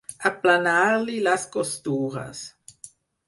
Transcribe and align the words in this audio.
Aplanar-li 0.27 1.17
les 1.27 1.45
costures. 1.57 2.41